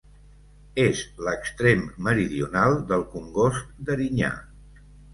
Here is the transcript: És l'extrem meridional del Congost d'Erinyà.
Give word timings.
És 0.83 1.01
l'extrem 1.27 1.85
meridional 2.09 2.81
del 2.95 3.07
Congost 3.15 3.81
d'Erinyà. 3.87 4.37